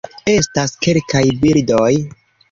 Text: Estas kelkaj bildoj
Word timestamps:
Estas 0.35 0.71
kelkaj 0.85 1.21
bildoj 1.43 1.91